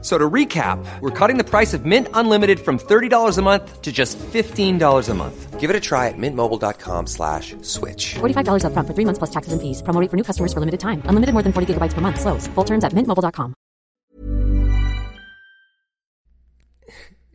[0.00, 3.90] So to recap, we're cutting the price of Mint Unlimited from $30 a month to
[3.90, 5.58] just $15 a month.
[5.58, 8.14] Give it a try at mintmobile.com slash switch.
[8.20, 9.82] $45 upfront for three months plus taxes and fees.
[9.82, 11.02] Promo rate for new customers for limited time.
[11.10, 12.20] Unlimited more than 40 gigabytes per month.
[12.20, 12.46] Slows.
[12.54, 13.54] Full terms at mintmobile.com.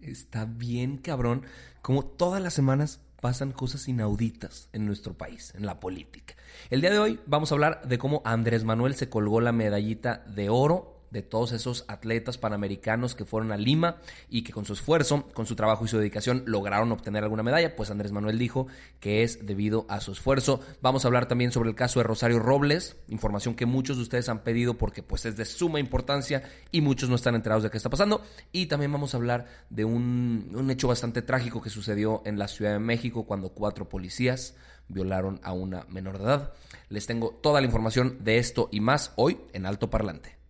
[0.02, 1.46] Está bien cabrón
[1.82, 6.36] como todas las semanas pasan cosas inauditas en nuestro país, en la política.
[6.70, 10.24] El día de hoy vamos a hablar de cómo Andrés Manuel se colgó la medallita
[10.28, 13.98] de oro de todos esos atletas panamericanos que fueron a Lima
[14.30, 17.76] y que con su esfuerzo, con su trabajo y su dedicación lograron obtener alguna medalla,
[17.76, 18.66] pues Andrés Manuel dijo
[19.00, 20.60] que es debido a su esfuerzo.
[20.82, 24.28] Vamos a hablar también sobre el caso de Rosario Robles, información que muchos de ustedes
[24.28, 26.42] han pedido porque pues es de suma importancia
[26.72, 28.24] y muchos no están enterados de qué está pasando.
[28.52, 32.48] Y también vamos a hablar de un, un hecho bastante trágico que sucedió en la
[32.48, 34.56] Ciudad de México cuando cuatro policías
[34.88, 36.54] violaron a una menor de edad.
[36.90, 40.43] Les tengo toda la información de esto y más hoy en Alto Parlante.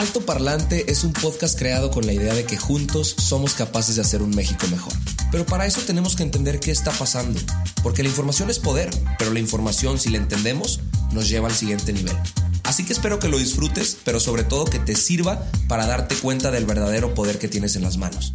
[0.00, 4.00] Alto Parlante es un podcast creado con la idea de que juntos somos capaces de
[4.00, 4.94] hacer un México mejor.
[5.30, 7.38] Pero para eso tenemos que entender qué está pasando,
[7.82, 10.80] porque la información es poder, pero la información si la entendemos
[11.12, 12.16] nos lleva al siguiente nivel.
[12.64, 16.50] Así que espero que lo disfrutes, pero sobre todo que te sirva para darte cuenta
[16.50, 18.32] del verdadero poder que tienes en las manos.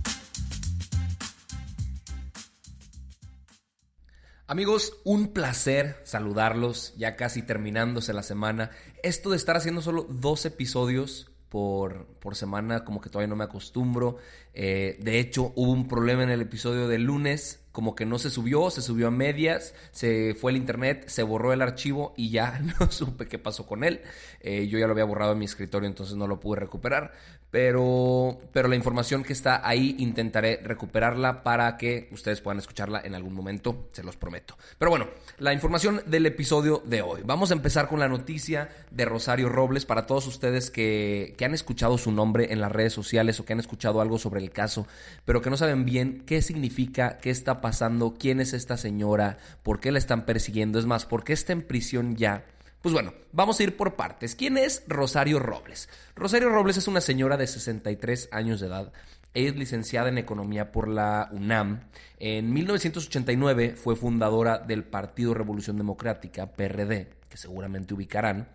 [4.45, 8.69] Amigos, un placer saludarlos, ya casi terminándose la semana.
[9.01, 13.45] Esto de estar haciendo solo dos episodios por, por semana, como que todavía no me
[13.45, 14.17] acostumbro.
[14.53, 18.29] Eh, de hecho, hubo un problema en el episodio del lunes, como que no se
[18.29, 22.59] subió, se subió a medias, se fue el internet, se borró el archivo y ya
[22.79, 24.01] no supe qué pasó con él.
[24.41, 27.13] Eh, yo ya lo había borrado en mi escritorio, entonces no lo pude recuperar.
[27.55, 33.15] Pero, pero la información que está ahí intentaré recuperarla para que ustedes puedan escucharla en
[33.15, 34.57] algún momento, se los prometo.
[34.77, 35.07] Pero bueno,
[35.37, 37.21] la información del episodio de hoy.
[37.23, 41.53] Vamos a empezar con la noticia de Rosario Robles para todos ustedes que, que han
[41.53, 44.85] escuchado su nombre en las redes sociales o que han escuchado algo sobre el caso,
[45.23, 49.79] pero que no saben bien qué significa, qué está pasando, quién es esta señora, por
[49.79, 52.43] qué la están persiguiendo, es más, por qué está en prisión ya.
[52.85, 54.35] Pues bueno, vamos a ir por partes.
[54.35, 55.89] ¿Quién es Rosario Robles?
[56.15, 58.93] Rosario Robles es una señora de 63 años de edad.
[59.33, 61.89] Es licenciada en Economía por la UNAM.
[62.19, 68.49] En 1989 fue fundadora del Partido Revolución Democrática, PRD, que seguramente ubicarán.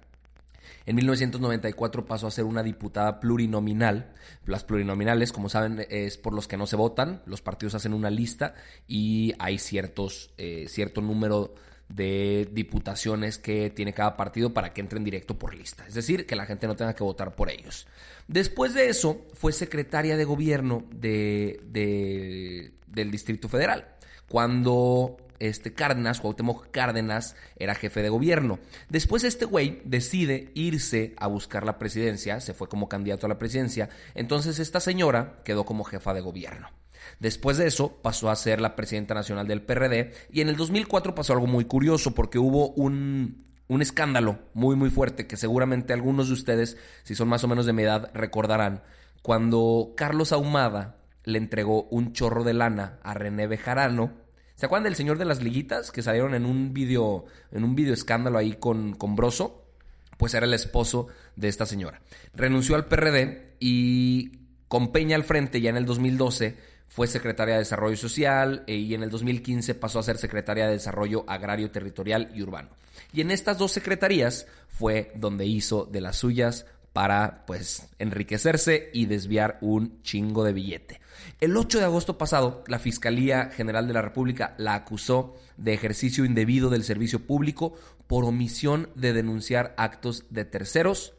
[0.86, 4.12] En 1994 pasó a ser una diputada plurinominal.
[4.46, 7.20] Las plurinominales, como saben, es por los que no se votan.
[7.26, 8.54] Los partidos hacen una lista
[8.86, 11.52] y hay ciertos, eh, cierto número
[11.90, 15.84] de diputaciones que tiene cada partido para que entren directo por lista.
[15.86, 17.86] Es decir, que la gente no tenga que votar por ellos.
[18.28, 23.88] Después de eso, fue secretaria de gobierno de, de, del Distrito Federal.
[24.28, 28.60] Cuando este Cárdenas, Cuauhtémoc Cárdenas, era jefe de gobierno.
[28.88, 33.38] Después este güey decide irse a buscar la presidencia, se fue como candidato a la
[33.38, 36.68] presidencia, entonces esta señora quedó como jefa de gobierno.
[37.18, 41.14] Después de eso pasó a ser la presidenta nacional del PRD y en el 2004
[41.14, 46.28] pasó algo muy curioso porque hubo un, un escándalo muy muy fuerte que seguramente algunos
[46.28, 48.82] de ustedes, si son más o menos de mi edad, recordarán,
[49.22, 54.12] cuando Carlos Ahumada le entregó un chorro de lana a René Bejarano.
[54.56, 57.94] ¿Se acuerdan del señor de las liguitas que salieron en un video, en un video
[57.94, 59.64] escándalo ahí con, con Broso?
[60.18, 62.02] Pues era el esposo de esta señora.
[62.34, 64.32] Renunció al PRD y
[64.68, 66.56] con Peña al frente ya en el 2012
[66.90, 70.72] fue secretaria de Desarrollo Social eh, y en el 2015 pasó a ser secretaria de
[70.72, 72.70] Desarrollo Agrario, Territorial y Urbano.
[73.12, 79.06] Y en estas dos secretarías fue donde hizo de las suyas para pues enriquecerse y
[79.06, 81.00] desviar un chingo de billete.
[81.40, 86.24] El 8 de agosto pasado, la Fiscalía General de la República la acusó de ejercicio
[86.24, 87.74] indebido del servicio público
[88.08, 91.14] por omisión de denunciar actos de terceros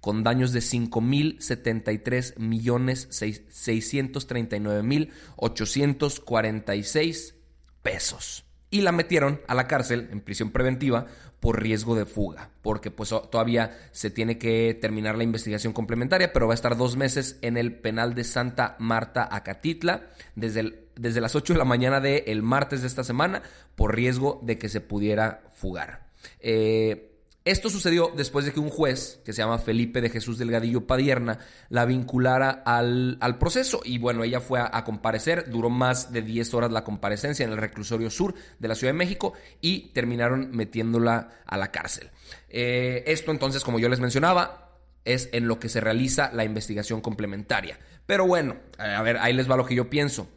[0.00, 7.34] con daños de 5.073 millones 639 mil 846
[7.82, 8.44] pesos.
[8.70, 11.06] Y la metieron a la cárcel en prisión preventiva
[11.40, 16.46] por riesgo de fuga, porque pues todavía se tiene que terminar la investigación complementaria, pero
[16.46, 21.34] va a estar dos meses en el penal de Santa Marta, Acatitla, desde, desde las
[21.34, 23.42] 8 de la mañana del martes de esta semana,
[23.74, 26.10] por riesgo de que se pudiera fugar.
[26.40, 27.09] Eh,
[27.44, 31.38] esto sucedió después de que un juez, que se llama Felipe de Jesús Delgadillo Padierna,
[31.70, 33.80] la vinculara al, al proceso.
[33.82, 37.56] Y bueno, ella fue a, comparecer, duró más de 10 horas la comparecencia en el
[37.56, 39.32] reclusorio sur de la Ciudad de México
[39.62, 42.10] y terminaron metiéndola a la cárcel.
[42.50, 44.76] Eh, esto entonces, como yo les mencionaba,
[45.06, 47.78] es en lo que se realiza la investigación complementaria.
[48.04, 50.28] Pero bueno, a ver, ahí les va lo que yo pienso.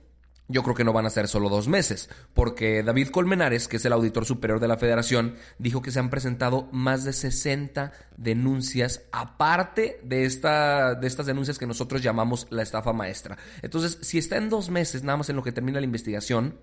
[0.50, 3.86] Yo creo que no van a ser solo dos meses, porque David Colmenares, que es
[3.86, 9.04] el auditor superior de la federación, dijo que se han presentado más de 60 denuncias,
[9.14, 13.38] aparte de, esta, de estas denuncias que nosotros llamamos la estafa maestra.
[13.62, 16.60] Entonces, si está en dos meses nada más en lo que termina la investigación,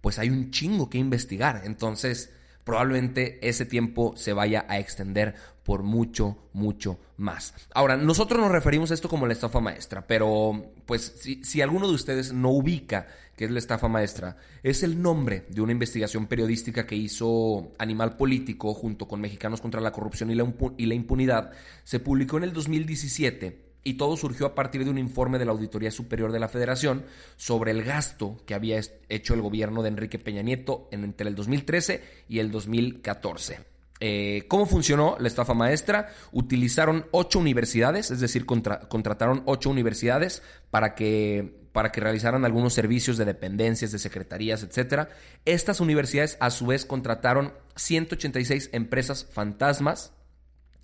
[0.00, 1.62] pues hay un chingo que investigar.
[1.64, 2.30] Entonces,
[2.68, 5.34] probablemente ese tiempo se vaya a extender
[5.64, 7.54] por mucho, mucho más.
[7.72, 11.94] Ahora, nosotros nos referimos a esto como la estafa maestra, pero pues si, alguno de
[11.94, 13.06] ustedes no ubica
[13.36, 18.18] qué es la estafa maestra, es el nombre de una investigación periodística que hizo Animal
[18.18, 21.52] Político junto con Mexicanos contra la Corrupción y la Impunidad.
[21.84, 25.52] Se publicó en el 2017 y todo surgió a partir de un informe de la
[25.52, 27.06] Auditoría Superior de la Federación
[27.38, 32.02] sobre el gasto que había hecho el gobierno de Enrique Peña Nieto entre el 2013
[32.28, 33.60] y el 2014.
[34.00, 36.10] Eh, ¿Cómo funcionó la estafa maestra?
[36.32, 43.16] Utilizaron ocho universidades, es decir, contrataron ocho universidades para que, para que realizaran algunos servicios
[43.16, 45.08] de dependencias, de secretarías, etc.
[45.46, 50.12] Estas universidades a su vez contrataron 186 empresas fantasmas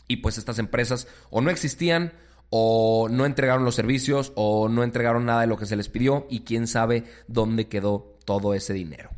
[0.09, 2.15] y pues estas empresas o no existían
[2.57, 6.25] o no entregaron los servicios o no entregaron nada de lo que se les pidió
[6.31, 9.11] y quién sabe dónde quedó todo ese dinero.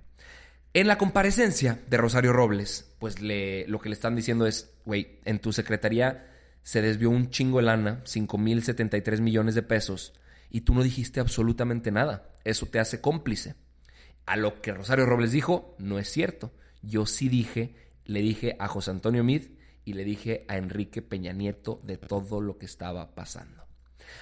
[0.72, 5.38] En la comparecencia de Rosario Robles, pues lo que le están diciendo es, güey, en
[5.38, 6.30] tu secretaría
[6.62, 10.14] se desvió un chingo de lana, 5.073 millones de pesos,
[10.48, 12.30] y tú no dijiste absolutamente nada.
[12.42, 13.54] Eso te hace cómplice.
[14.24, 16.54] A lo que Rosario Robles dijo, no es cierto.
[16.80, 17.74] Yo sí dije,
[18.06, 19.42] le dije a José Antonio Mid
[19.86, 23.64] y le dije a Enrique Peña Nieto de todo lo que estaba pasando.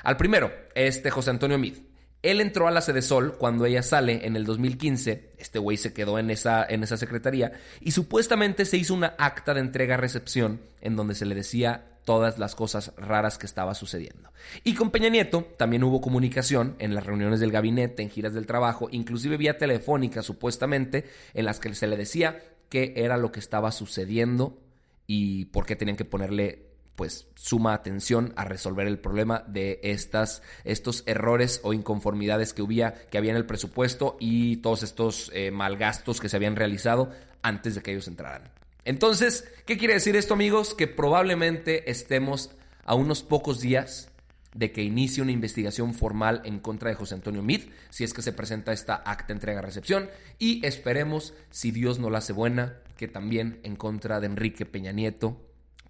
[0.04, 1.78] Al primero, este José Antonio Mid.
[2.22, 5.32] Él entró a la Sede Sol cuando ella sale en el 2015.
[5.36, 9.52] Este güey se quedó en esa, en esa secretaría y supuestamente se hizo una acta
[9.52, 14.30] de entrega-recepción en donde se le decía todas las cosas raras que estaba sucediendo.
[14.64, 18.46] Y con Peña Nieto también hubo comunicación en las reuniones del gabinete, en giras del
[18.46, 23.40] trabajo, inclusive vía telefónica supuestamente, en las que se le decía qué era lo que
[23.40, 24.63] estaba sucediendo
[25.06, 30.42] y por qué tenían que ponerle pues suma atención a resolver el problema de estas,
[30.64, 35.50] estos errores o inconformidades que había, que había en el presupuesto y todos estos eh,
[35.50, 37.10] malgastos que se habían realizado
[37.42, 38.50] antes de que ellos entraran.
[38.84, 40.74] Entonces, ¿qué quiere decir esto amigos?
[40.74, 42.50] Que probablemente estemos
[42.84, 44.10] a unos pocos días
[44.54, 48.22] de que inicie una investigación formal en contra de José Antonio Mid, si es que
[48.22, 50.08] se presenta esta acta entrega-recepción,
[50.38, 54.92] y esperemos, si Dios no la hace buena, que también en contra de Enrique Peña
[54.92, 55.40] Nieto,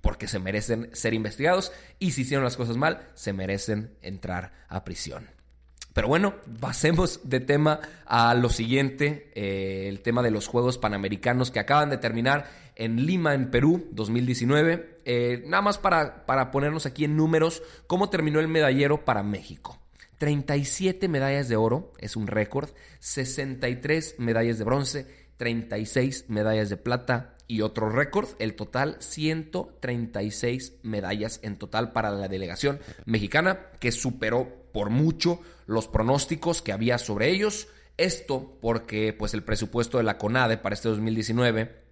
[0.01, 4.85] porque se merecen ser investigados, y si hicieron las cosas mal, se merecen entrar a
[4.85, 5.29] prisión.
[5.93, 11.53] Pero bueno, pasemos de tema a lo siguiente, eh, el tema de los Juegos Panamericanos
[11.53, 14.94] que acaban de terminar en Lima, en Perú, 2019.
[15.05, 19.79] Eh, nada más para, para ponernos aquí en números, ¿cómo terminó el medallero para México?
[20.19, 22.71] 37 medallas de oro, es un récord,
[23.01, 25.07] 63 medallas de bronce,
[25.37, 32.29] 36 medallas de plata y otro récord, el total 136 medallas en total para la
[32.29, 37.69] delegación mexicana que superó por mucho los pronósticos que había sobre ellos.
[37.97, 41.84] Esto porque pues el presupuesto de la CONADE para este 2019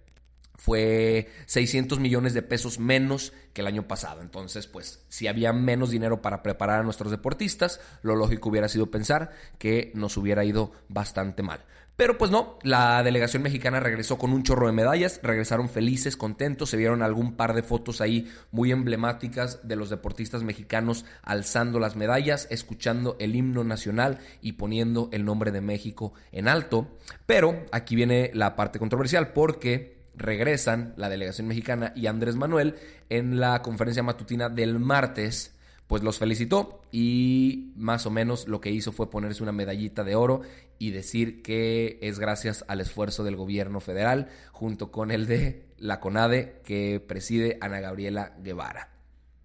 [0.55, 4.21] fue 600 millones de pesos menos que el año pasado.
[4.21, 8.91] Entonces, pues, si había menos dinero para preparar a nuestros deportistas, lo lógico hubiera sido
[8.91, 11.65] pensar que nos hubiera ido bastante mal.
[11.95, 16.71] Pero pues no, la delegación mexicana regresó con un chorro de medallas, regresaron felices, contentos,
[16.71, 21.95] se vieron algún par de fotos ahí muy emblemáticas de los deportistas mexicanos alzando las
[21.95, 26.97] medallas, escuchando el himno nacional y poniendo el nombre de México en alto.
[27.27, 32.75] Pero aquí viene la parte controversial porque regresan la delegación mexicana y Andrés Manuel
[33.09, 35.53] en la conferencia matutina del martes
[35.87, 40.15] pues los felicitó y más o menos lo que hizo fue ponerse una medallita de
[40.15, 40.41] oro
[40.79, 45.99] y decir que es gracias al esfuerzo del gobierno federal junto con el de la
[45.99, 48.89] CONADE que preside Ana Gabriela Guevara.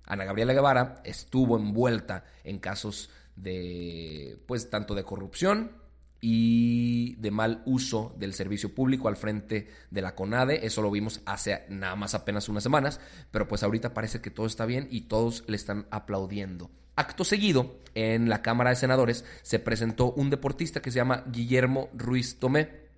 [0.04, 5.72] Ana Gabriela Guevara estuvo envuelta en casos de pues tanto de corrupción
[6.20, 10.66] y de mal uso del servicio público al frente de la CONADE.
[10.66, 14.46] Eso lo vimos hace nada más apenas unas semanas, pero pues ahorita parece que todo
[14.46, 16.70] está bien y todos le están aplaudiendo.
[16.96, 21.90] Acto seguido, en la Cámara de Senadores se presentó un deportista que se llama Guillermo
[21.94, 22.88] Ruiz Tomé.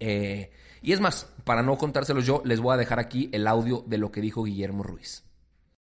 [0.00, 0.50] Eh,
[0.80, 3.98] y es más, para no contárselos yo, les voy a dejar aquí el audio de
[3.98, 5.24] lo que dijo Guillermo Ruiz.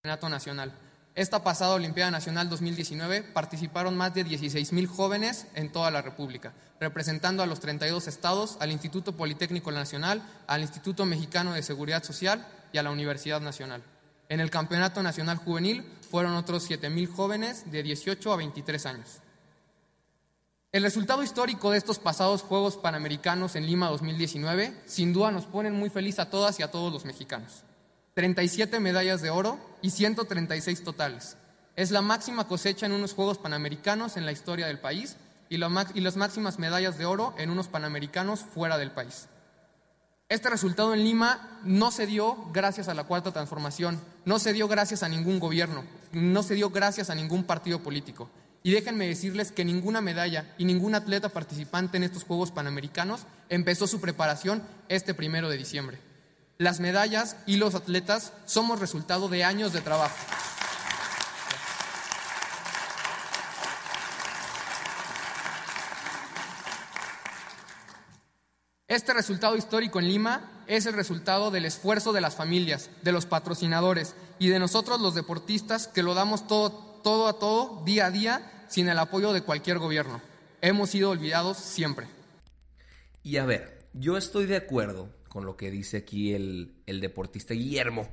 [0.04, 0.87] Nacional.
[1.18, 7.42] Esta pasada Olimpiada Nacional 2019 participaron más de 16.000 jóvenes en toda la República, representando
[7.42, 12.78] a los 32 estados, al Instituto Politécnico Nacional, al Instituto Mexicano de Seguridad Social y
[12.78, 13.82] a la Universidad Nacional.
[14.30, 19.22] En el Campeonato Nacional Juvenil fueron otros 7.000 jóvenes de 18 a 23 años.
[20.72, 25.74] El resultado histórico de estos pasados Juegos Panamericanos en Lima 2019 sin duda nos ponen
[25.74, 27.64] muy feliz a todas y a todos los mexicanos.
[28.18, 31.38] 37 medallas de oro y 136 totales.
[31.76, 35.18] Es la máxima cosecha en unos Juegos Panamericanos en la historia del país
[35.50, 39.28] y, las máximas medallas de oro en unos Panamericanos fuera del país.
[40.30, 44.68] Este resultado en Lima no se dio gracias a la cuarta transformación, no se dio
[44.68, 48.32] gracias a ningún gobierno, no se dio gracias a ningún partido político.
[48.64, 53.86] Y déjenme decirles que ninguna medalla y ningún atleta participante en estos Juegos Panamericanos empezó
[53.86, 56.07] su preparación este primero de diciembre.
[56.60, 60.16] Las medallas y los atletas somos resultado de años de trabajo.
[68.88, 73.28] Este resultado histórico en Lima es el resultado del esfuerzo de las familias, de los
[73.28, 76.72] patrocinadores y de nosotros los deportistas que lo damos todo,
[77.04, 80.22] todo a todo, día a día, sin el apoyo de cualquier gobierno.
[80.62, 82.08] Hemos sido olvidados siempre.
[83.22, 87.54] Y a ver, yo estoy de acuerdo con lo que dice aquí el, el deportista
[87.54, 88.10] Guillermo,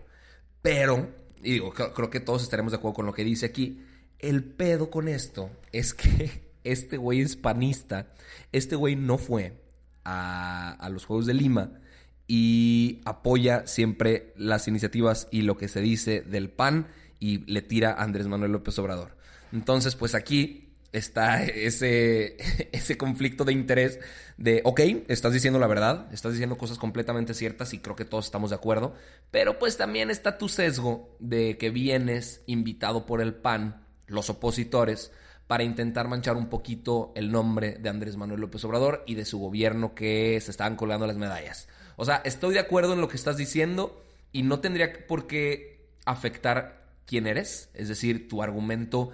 [0.61, 1.09] pero,
[1.43, 3.83] y digo, creo que todos estaremos de acuerdo con lo que dice aquí,
[4.19, 8.13] el pedo con esto es que este güey es panista,
[8.53, 9.59] este güey no fue
[10.05, 11.81] a, los Juegos de Lima
[12.29, 16.89] y apoya siempre las iniciativas y lo que se dice del PAN
[17.21, 19.17] y le tira a Andrés Manuel López Obrador.
[19.51, 20.64] Entonces, pues aquí
[20.95, 22.37] está ese,
[22.73, 23.99] ese conflicto de interés
[24.37, 28.27] de, ok, estás diciendo la verdad, estás diciendo cosas completamente ciertas y creo que todos
[28.27, 28.95] estamos de acuerdo,
[29.31, 35.13] pero pues también está tu sesgo de que vienes invitado por el PAN, los opositores,
[35.47, 39.39] para intentar manchar un poquito el nombre de Andrés Manuel López Obrador y de su
[39.39, 41.69] gobierno que se estaban colgando las medallas.
[41.97, 45.87] O sea, estoy de acuerdo en lo que estás diciendo y no tendría por qué
[46.07, 49.11] afectar quién eres, es decir, tu argumento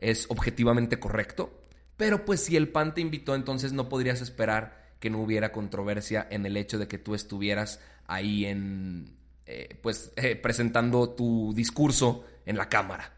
[0.00, 1.64] es objetivamente correcto,
[1.96, 6.26] pero pues si el PAN te invitó, entonces no podrías esperar que no hubiera controversia
[6.30, 9.16] en el hecho de que tú estuvieras ahí en,
[9.46, 13.14] eh, pues, eh, presentando tu discurso en la Cámara.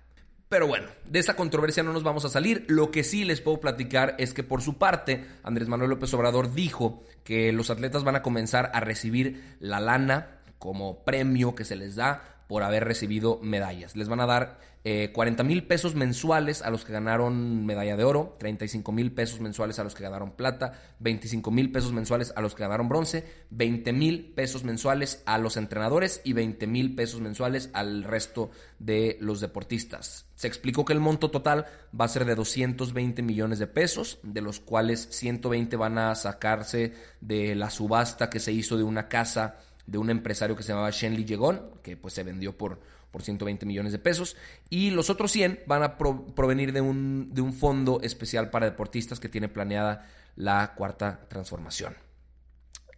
[0.49, 2.67] Pero bueno, de esa controversia no nos vamos a salir.
[2.69, 6.53] Lo que sí les puedo platicar es que por su parte, Andrés Manuel López Obrador
[6.53, 11.75] dijo que los atletas van a comenzar a recibir la lana como premio que se
[11.75, 13.97] les da por haber recibido medallas.
[13.97, 18.05] Les van a dar 40 eh, mil pesos mensuales a los que ganaron medalla de
[18.05, 22.43] oro, 35 mil pesos mensuales a los que ganaron plata, 25 mil pesos mensuales a
[22.43, 27.23] los que ganaron bronce, 20 mil pesos mensuales a los entrenadores y 20 mil pesos
[27.23, 30.27] mensuales al resto de los deportistas.
[30.35, 31.65] Se explicó que el monto total
[31.99, 36.93] va a ser de 220 millones de pesos, de los cuales 120 van a sacarse
[37.23, 39.57] de la subasta que se hizo de una casa
[39.93, 42.81] de un empresario que se llamaba Shenli Yegon, que pues se vendió por
[43.13, 44.37] por 120 millones de pesos.
[44.69, 49.21] Y los otros 100 van a provenir de un, de un fondo especial para deportistas
[49.21, 51.95] que tiene planeada la cuarta transformación.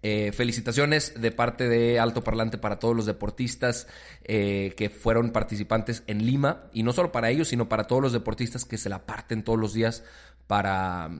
[0.03, 3.87] Eh, felicitaciones de parte de Alto Parlante para todos los deportistas
[4.23, 6.65] eh, que fueron participantes en Lima.
[6.73, 9.59] Y no solo para ellos, sino para todos los deportistas que se la parten todos
[9.59, 10.05] los días
[10.47, 11.11] para,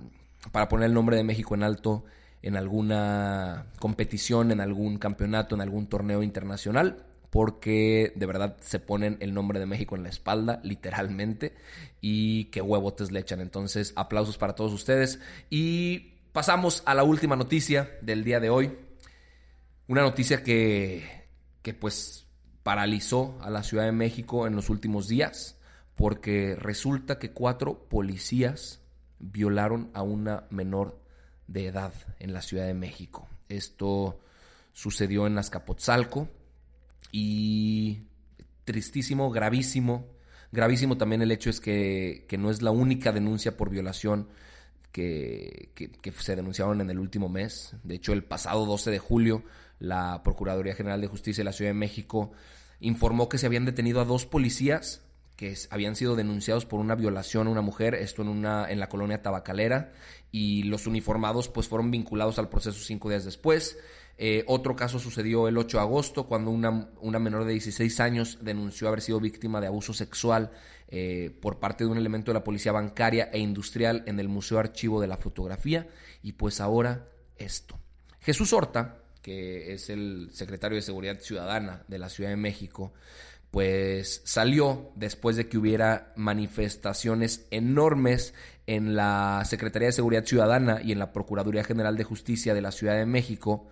[0.53, 2.05] para poner el nombre de México en alto
[2.45, 9.17] en alguna competición, en algún campeonato, en algún torneo internacional porque de verdad se ponen
[9.19, 11.53] el nombre de México en la espalda, literalmente,
[12.01, 13.41] y qué huevotes le echan.
[13.41, 15.19] Entonces, aplausos para todos ustedes.
[15.51, 18.79] Y pasamos a la última noticia del día de hoy.
[19.89, 21.27] Una noticia que,
[21.61, 22.29] que pues
[22.63, 25.59] paralizó a la Ciudad de México en los últimos días,
[25.97, 28.81] porque resulta que cuatro policías
[29.19, 31.04] violaron a una menor
[31.47, 33.29] de edad en la Ciudad de México.
[33.49, 34.21] Esto
[34.73, 36.29] sucedió en Azcapotzalco
[37.13, 38.03] y
[38.65, 40.07] tristísimo, gravísimo.
[40.53, 44.29] Gravísimo también el hecho es que, no es la única denuncia por violación
[44.93, 47.75] que, que, se denunciaron en el último mes.
[47.83, 49.43] De hecho, el pasado 12 de julio,
[49.79, 52.33] la Procuraduría General de Justicia de la Ciudad de México
[52.81, 55.04] informó que se habían detenido a dos policías
[55.37, 58.89] que habían sido denunciados por una violación a una mujer, esto en, una, en la
[58.89, 59.93] colonia tabacalera,
[60.31, 63.77] y los uniformados pues fueron vinculados al proceso cinco días después.
[64.17, 68.39] Eh, otro caso sucedió el 8 de agosto cuando una, una, menor de 16 años
[68.43, 70.53] denunció haber sido víctima de abuso sexual
[70.87, 74.61] eh, por parte de un elemento de la policía bancaria e industrial en el Museo
[74.61, 75.89] Archivo de la Fotografía.
[76.23, 77.81] Y pues ahora esto.
[78.21, 82.93] Jesús Horta, que es el secretario de Seguridad Ciudadana de la Ciudad de México,
[83.55, 88.35] pues salió después de que hubiera manifestaciones enormes
[88.67, 92.73] en la Secretaría de Seguridad Ciudadana y en la Procuraduría General de Justicia de la
[92.73, 93.69] Ciudad de México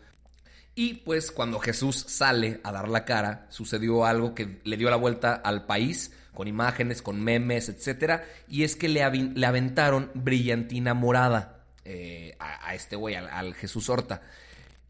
[0.75, 4.97] y pues cuando Jesús sale a dar la cara, sucedió algo que le dio la
[4.97, 11.65] vuelta al país, con imágenes, con memes, etcétera, y es que le, aventaron brillantina morada
[11.85, 14.23] eh, a, este güey, al, Jesús Horta.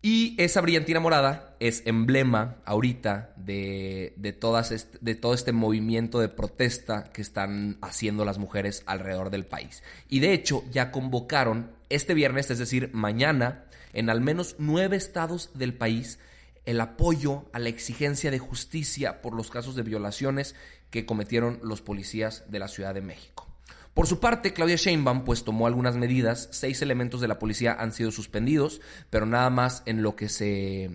[0.05, 6.29] Y esa brillantina morada es emblema ahorita de, de, todas de todo este movimiento de
[6.29, 9.85] protesta que están haciendo las mujeres alrededor del país.
[10.09, 15.51] Y de hecho ya convocaron este viernes, es decir, mañana, en al menos nueve estados
[15.55, 16.19] del país,
[16.67, 20.57] el apoyo a la exigencia de justicia por los casos de violaciones
[20.91, 23.52] que cometieron los policías de la Ciudad de México.
[23.95, 27.93] Por su parte, Claudia Sheinbaum pues tomó algunas medidas, seis elementos de la policía han
[27.93, 28.81] sido suspendidos,
[29.11, 30.91] pero nada más en lo que se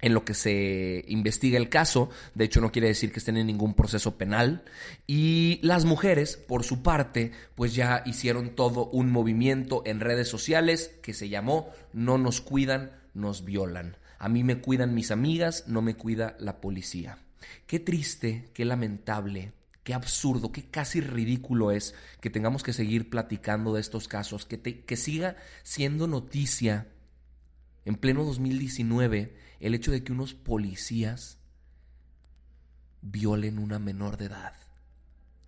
[0.00, 3.48] en lo que se investiga el caso, de hecho no quiere decir que estén en
[3.48, 4.64] ningún proceso penal,
[5.06, 10.92] y las mujeres, por su parte, pues ya hicieron todo un movimiento en redes sociales
[11.02, 13.96] que se llamó No nos cuidan, nos violan.
[14.20, 17.18] A mí me cuidan mis amigas, no me cuida la policía.
[17.66, 19.52] Qué triste, qué lamentable,
[19.88, 24.60] qué absurdo, qué casi ridículo es que tengamos que seguir platicando de estos casos, que,
[24.60, 26.88] que siga siendo noticia
[27.86, 31.38] en pleno 2019 el hecho de que unos policías
[33.00, 34.52] violen una menor de edad.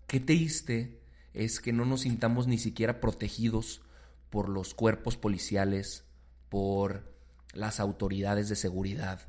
[0.07, 1.03] Qué triste
[1.35, 3.83] es que no nos sintamos ni siquiera protegidos
[4.31, 6.05] por los cuerpos policiales,
[6.49, 7.15] por
[7.53, 9.21] las autoridades de seguridad,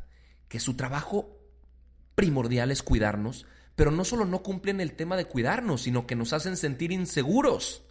[0.48, 1.38] que su trabajo
[2.16, 3.46] primordial es cuidarnos,
[3.82, 7.82] pero no solo no cumplen el tema de cuidarnos, sino que nos hacen sentir inseguros.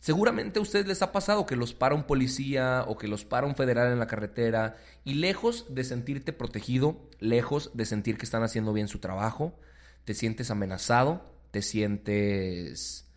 [0.00, 3.46] Seguramente a ustedes les ha pasado que los para un policía o que los para
[3.46, 8.42] un federal en la carretera y lejos de sentirte protegido, lejos de sentir que están
[8.42, 9.56] haciendo bien su trabajo,
[10.04, 11.22] te sientes amenazado,
[11.52, 13.08] te sientes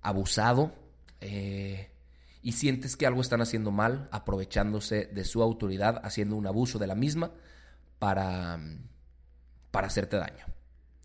[0.00, 0.74] abusado,
[1.20, 1.92] eh,
[2.42, 6.88] y sientes que algo están haciendo mal, aprovechándose de su autoridad, haciendo un abuso de
[6.88, 7.30] la misma
[8.00, 8.58] para,
[9.72, 10.46] para hacerte daño.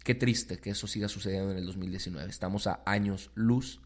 [0.03, 2.29] Qué triste que eso siga sucediendo en el 2019.
[2.29, 3.81] Estamos a años luz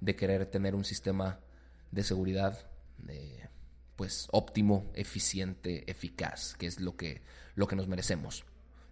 [0.00, 1.40] de querer tener un sistema
[1.90, 2.70] de seguridad
[3.96, 7.22] pues óptimo, eficiente, eficaz, que es lo que,
[7.56, 8.44] lo que nos merecemos.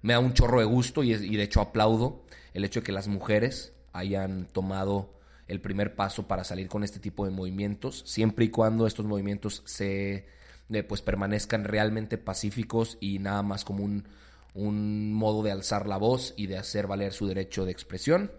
[0.03, 2.93] Me da un chorro de gusto y, y de hecho aplaudo el hecho de que
[2.93, 5.15] las mujeres hayan tomado
[5.47, 9.63] el primer paso para salir con este tipo de movimientos, siempre y cuando estos movimientos
[9.65, 10.27] se
[10.71, 14.09] eh, pues permanezcan realmente pacíficos y nada más como un,
[14.57, 18.33] un modo de alzar la voz y de hacer valer su derecho de expresión,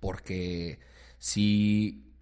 [0.00, 0.78] porque
[1.18, 2.12] si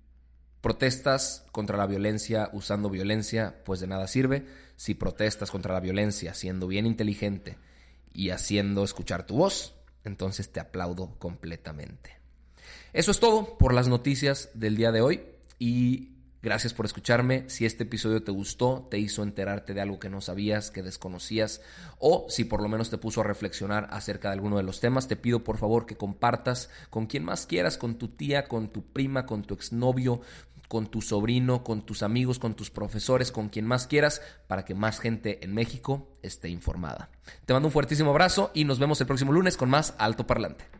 [0.61, 4.46] protestas contra la violencia usando violencia, pues de nada sirve.
[4.76, 7.59] Si protestas contra la violencia siendo bien inteligente
[8.12, 12.18] y haciendo escuchar tu voz, entonces te aplaudo completamente.
[12.92, 15.22] Eso es todo por las noticias del día de hoy
[15.59, 17.44] y gracias por escucharme.
[17.48, 21.61] Si este episodio te gustó, te hizo enterarte de algo que no sabías, que desconocías
[21.98, 25.09] o si por lo menos te puso a reflexionar acerca de alguno de los temas,
[25.09, 28.83] te pido por favor que compartas con quien más quieras, con tu tía, con tu
[28.83, 30.20] prima, con tu exnovio,
[30.70, 34.74] con tu sobrino, con tus amigos, con tus profesores, con quien más quieras, para que
[34.76, 37.11] más gente en México esté informada.
[37.44, 40.79] Te mando un fuertísimo abrazo y nos vemos el próximo lunes con más Alto Parlante.